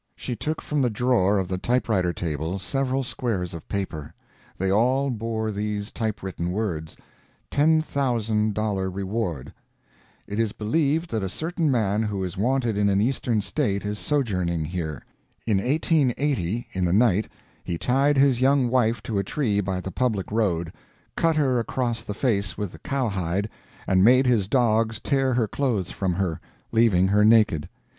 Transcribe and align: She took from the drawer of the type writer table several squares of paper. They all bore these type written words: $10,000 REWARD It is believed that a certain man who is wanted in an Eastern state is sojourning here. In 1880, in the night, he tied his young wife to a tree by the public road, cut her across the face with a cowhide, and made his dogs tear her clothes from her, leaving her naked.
She 0.15 0.35
took 0.35 0.63
from 0.63 0.81
the 0.81 0.89
drawer 0.89 1.37
of 1.37 1.47
the 1.47 1.59
type 1.59 1.87
writer 1.87 2.11
table 2.11 2.57
several 2.57 3.03
squares 3.03 3.53
of 3.53 3.69
paper. 3.69 4.15
They 4.57 4.71
all 4.71 5.11
bore 5.11 5.51
these 5.51 5.91
type 5.91 6.23
written 6.23 6.49
words: 6.51 6.97
$10,000 7.51 8.95
REWARD 8.95 9.53
It 10.25 10.39
is 10.39 10.53
believed 10.53 11.11
that 11.11 11.21
a 11.21 11.29
certain 11.29 11.69
man 11.69 12.01
who 12.01 12.23
is 12.23 12.35
wanted 12.35 12.77
in 12.79 12.89
an 12.89 12.99
Eastern 12.99 13.41
state 13.41 13.85
is 13.85 13.99
sojourning 13.99 14.65
here. 14.65 15.03
In 15.45 15.57
1880, 15.57 16.69
in 16.71 16.83
the 16.83 16.93
night, 16.93 17.27
he 17.63 17.77
tied 17.77 18.17
his 18.17 18.41
young 18.41 18.69
wife 18.69 19.03
to 19.03 19.19
a 19.19 19.23
tree 19.23 19.59
by 19.61 19.79
the 19.79 19.91
public 19.91 20.31
road, 20.31 20.73
cut 21.15 21.35
her 21.35 21.59
across 21.59 22.01
the 22.01 22.15
face 22.15 22.57
with 22.57 22.73
a 22.73 22.79
cowhide, 22.79 23.47
and 23.87 24.03
made 24.03 24.25
his 24.25 24.47
dogs 24.47 24.99
tear 24.99 25.35
her 25.35 25.47
clothes 25.47 25.91
from 25.91 26.13
her, 26.15 26.41
leaving 26.71 27.09
her 27.09 27.23
naked. 27.23 27.69